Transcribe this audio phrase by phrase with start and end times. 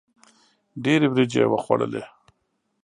[0.83, 2.03] ډېري وریجي یې وخوړلې.